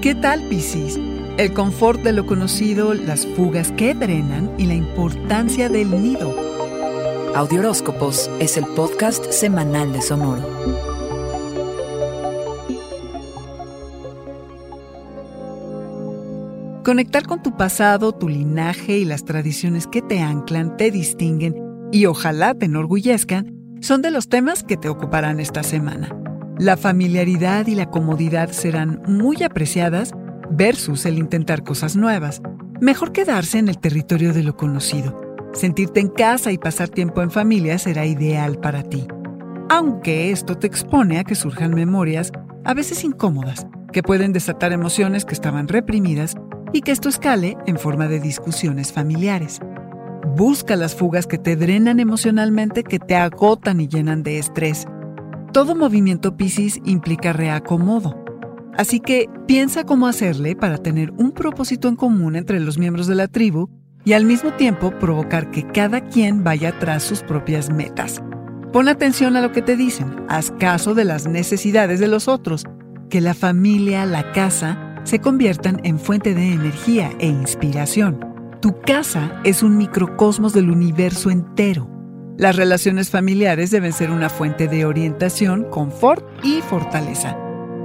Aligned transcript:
¿Qué 0.00 0.14
tal, 0.14 0.44
Piscis? 0.44 0.96
El 1.38 1.52
confort 1.52 2.00
de 2.02 2.12
lo 2.12 2.24
conocido, 2.24 2.94
las 2.94 3.26
fugas 3.26 3.72
que 3.72 3.94
drenan 3.94 4.48
y 4.56 4.66
la 4.66 4.74
importancia 4.74 5.68
del 5.68 5.90
nido. 5.90 6.36
Audioróscopos 7.34 8.30
es 8.38 8.56
el 8.56 8.64
podcast 8.64 9.32
semanal 9.32 9.92
de 9.92 10.00
Sonoro. 10.00 10.46
Conectar 16.84 17.26
con 17.26 17.42
tu 17.42 17.56
pasado, 17.56 18.12
tu 18.12 18.28
linaje 18.28 18.98
y 18.98 19.04
las 19.04 19.24
tradiciones 19.24 19.88
que 19.88 20.00
te 20.00 20.20
anclan, 20.20 20.76
te 20.76 20.92
distinguen 20.92 21.56
y 21.90 22.06
ojalá 22.06 22.54
te 22.54 22.66
enorgullezcan 22.66 23.52
son 23.80 24.02
de 24.02 24.12
los 24.12 24.28
temas 24.28 24.62
que 24.62 24.76
te 24.76 24.88
ocuparán 24.88 25.40
esta 25.40 25.64
semana. 25.64 26.27
La 26.58 26.76
familiaridad 26.76 27.68
y 27.68 27.76
la 27.76 27.88
comodidad 27.88 28.50
serán 28.50 29.00
muy 29.06 29.44
apreciadas 29.44 30.12
versus 30.50 31.06
el 31.06 31.16
intentar 31.16 31.62
cosas 31.62 31.94
nuevas. 31.94 32.42
Mejor 32.80 33.12
quedarse 33.12 33.58
en 33.58 33.68
el 33.68 33.78
territorio 33.78 34.32
de 34.32 34.42
lo 34.42 34.56
conocido. 34.56 35.20
Sentirte 35.52 36.00
en 36.00 36.08
casa 36.08 36.50
y 36.50 36.58
pasar 36.58 36.88
tiempo 36.88 37.22
en 37.22 37.30
familia 37.30 37.78
será 37.78 38.06
ideal 38.06 38.58
para 38.58 38.82
ti. 38.82 39.06
Aunque 39.70 40.32
esto 40.32 40.58
te 40.58 40.66
expone 40.66 41.20
a 41.20 41.24
que 41.24 41.36
surjan 41.36 41.74
memorias, 41.74 42.32
a 42.64 42.74
veces 42.74 43.04
incómodas, 43.04 43.64
que 43.92 44.02
pueden 44.02 44.32
desatar 44.32 44.72
emociones 44.72 45.24
que 45.24 45.34
estaban 45.34 45.68
reprimidas 45.68 46.34
y 46.72 46.80
que 46.80 46.90
esto 46.90 47.08
escale 47.08 47.56
en 47.66 47.78
forma 47.78 48.08
de 48.08 48.18
discusiones 48.18 48.92
familiares. 48.92 49.60
Busca 50.34 50.74
las 50.74 50.96
fugas 50.96 51.28
que 51.28 51.38
te 51.38 51.54
drenan 51.54 52.00
emocionalmente, 52.00 52.82
que 52.82 52.98
te 52.98 53.14
agotan 53.14 53.80
y 53.80 53.86
llenan 53.86 54.24
de 54.24 54.38
estrés. 54.38 54.88
Todo 55.52 55.74
movimiento 55.74 56.36
Piscis 56.36 56.80
implica 56.84 57.32
reacomodo. 57.32 58.22
Así 58.76 59.00
que 59.00 59.28
piensa 59.46 59.84
cómo 59.84 60.06
hacerle 60.06 60.54
para 60.54 60.78
tener 60.78 61.10
un 61.12 61.32
propósito 61.32 61.88
en 61.88 61.96
común 61.96 62.36
entre 62.36 62.60
los 62.60 62.78
miembros 62.78 63.06
de 63.06 63.14
la 63.14 63.28
tribu 63.28 63.70
y 64.04 64.12
al 64.12 64.24
mismo 64.24 64.52
tiempo 64.52 64.90
provocar 64.98 65.50
que 65.50 65.66
cada 65.66 66.02
quien 66.02 66.44
vaya 66.44 66.78
tras 66.78 67.02
sus 67.02 67.22
propias 67.22 67.70
metas. 67.70 68.22
Pon 68.72 68.88
atención 68.88 69.36
a 69.36 69.40
lo 69.40 69.50
que 69.50 69.62
te 69.62 69.76
dicen, 69.76 70.14
haz 70.28 70.52
caso 70.52 70.94
de 70.94 71.04
las 71.04 71.26
necesidades 71.26 71.98
de 71.98 72.08
los 72.08 72.28
otros, 72.28 72.64
que 73.08 73.22
la 73.22 73.32
familia, 73.34 74.04
la 74.04 74.32
casa, 74.32 75.00
se 75.04 75.18
conviertan 75.18 75.80
en 75.82 75.98
fuente 75.98 76.34
de 76.34 76.52
energía 76.52 77.10
e 77.18 77.26
inspiración. 77.26 78.20
Tu 78.60 78.78
casa 78.82 79.40
es 79.44 79.62
un 79.62 79.78
microcosmos 79.78 80.52
del 80.52 80.70
universo 80.70 81.30
entero. 81.30 81.88
Las 82.38 82.54
relaciones 82.54 83.10
familiares 83.10 83.72
deben 83.72 83.92
ser 83.92 84.12
una 84.12 84.30
fuente 84.30 84.68
de 84.68 84.84
orientación, 84.84 85.64
confort 85.64 86.24
y 86.44 86.60
fortaleza. 86.60 87.36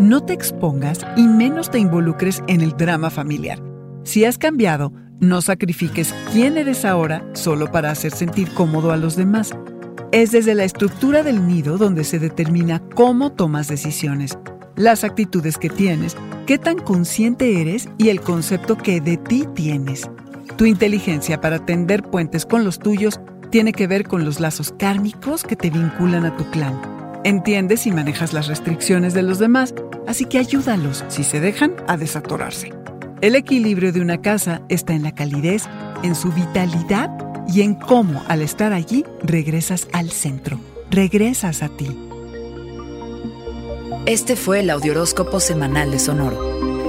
No 0.00 0.24
te 0.24 0.32
expongas 0.32 1.06
y 1.16 1.28
menos 1.28 1.70
te 1.70 1.78
involucres 1.78 2.42
en 2.48 2.60
el 2.60 2.72
drama 2.76 3.10
familiar. 3.10 3.62
Si 4.02 4.24
has 4.24 4.38
cambiado, 4.38 4.92
no 5.20 5.40
sacrifiques 5.40 6.12
quién 6.32 6.56
eres 6.56 6.84
ahora 6.84 7.24
solo 7.32 7.70
para 7.70 7.92
hacer 7.92 8.10
sentir 8.10 8.52
cómodo 8.52 8.90
a 8.90 8.96
los 8.96 9.14
demás. 9.14 9.52
Es 10.10 10.32
desde 10.32 10.56
la 10.56 10.64
estructura 10.64 11.22
del 11.22 11.46
nido 11.46 11.78
donde 11.78 12.02
se 12.02 12.18
determina 12.18 12.82
cómo 12.96 13.30
tomas 13.30 13.68
decisiones, 13.68 14.36
las 14.74 15.04
actitudes 15.04 15.58
que 15.58 15.70
tienes, 15.70 16.16
qué 16.46 16.58
tan 16.58 16.80
consciente 16.80 17.60
eres 17.60 17.88
y 17.98 18.08
el 18.08 18.20
concepto 18.20 18.76
que 18.76 19.00
de 19.00 19.16
ti 19.16 19.46
tienes. 19.54 20.10
Tu 20.56 20.64
inteligencia 20.66 21.40
para 21.40 21.64
tender 21.64 22.02
puentes 22.02 22.44
con 22.44 22.64
los 22.64 22.80
tuyos 22.80 23.20
tiene 23.50 23.72
que 23.72 23.86
ver 23.86 24.06
con 24.06 24.24
los 24.24 24.40
lazos 24.40 24.72
kármicos 24.78 25.42
que 25.42 25.56
te 25.56 25.70
vinculan 25.70 26.24
a 26.24 26.36
tu 26.36 26.48
clan. 26.50 26.80
Entiendes 27.24 27.86
y 27.86 27.90
manejas 27.90 28.32
las 28.32 28.46
restricciones 28.46 29.12
de 29.12 29.22
los 29.22 29.38
demás, 29.38 29.74
así 30.06 30.24
que 30.24 30.38
ayúdalos, 30.38 31.04
si 31.08 31.24
se 31.24 31.40
dejan, 31.40 31.74
a 31.86 31.96
desatorarse. 31.96 32.72
El 33.20 33.34
equilibrio 33.34 33.92
de 33.92 34.00
una 34.00 34.22
casa 34.22 34.62
está 34.68 34.94
en 34.94 35.02
la 35.02 35.14
calidez, 35.14 35.64
en 36.02 36.14
su 36.14 36.32
vitalidad 36.32 37.10
y 37.46 37.62
en 37.62 37.74
cómo 37.74 38.22
al 38.28 38.40
estar 38.40 38.72
allí 38.72 39.04
regresas 39.22 39.88
al 39.92 40.10
centro, 40.10 40.58
regresas 40.90 41.62
a 41.62 41.68
ti. 41.68 41.88
Este 44.06 44.36
fue 44.36 44.60
el 44.60 44.70
Audioróscopo 44.70 45.40
semanal 45.40 45.90
de 45.90 45.98
Sonoro. 45.98 46.69